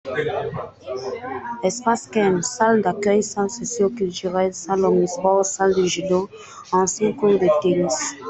[1.63, 6.27] Espace Kerne: salle d’accueil, salle socioculturelle, salle omnisports, salle de judo,
[6.71, 7.99] ancien court de tennis.